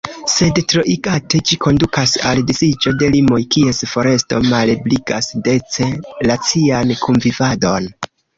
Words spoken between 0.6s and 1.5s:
troigate,